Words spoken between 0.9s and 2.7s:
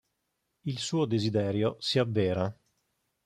desiderio si avvera.